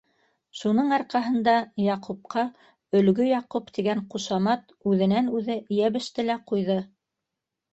[0.59, 1.53] Шуның арҡаһында
[1.87, 2.45] Яҡупҡа
[3.01, 6.81] «Өлгө Яҡуп» тигән ҡушамат үҙенән-үҙе йәбеште лә ҡуйҙы.